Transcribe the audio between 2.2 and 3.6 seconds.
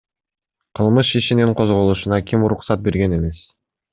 ким уруксат берген эмес?